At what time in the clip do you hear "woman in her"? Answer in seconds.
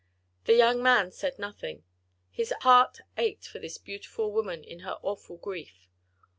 4.31-4.97